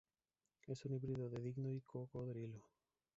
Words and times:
Es 0.65 0.83
un 0.85 0.95
híbrido 0.95 1.29
de 1.29 1.35
un 1.35 1.43
dingo 1.43 1.69
y 1.69 1.73
un 1.75 1.79
cocodrilo. 1.81 2.63